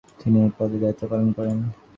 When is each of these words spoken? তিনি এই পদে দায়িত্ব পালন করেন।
তিনি 0.19 0.37
এই 0.45 0.51
পদে 0.57 0.77
দায়িত্ব 0.81 1.03
পালন 1.11 1.29
করেন। 1.37 1.57